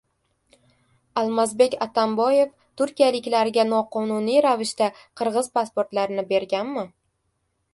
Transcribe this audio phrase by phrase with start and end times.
[1.23, 4.89] Almazbek Atamboyev turkiyaliklarga noqonuniy ravishda
[5.21, 6.87] qirg‘iz pasportlarini berganmi?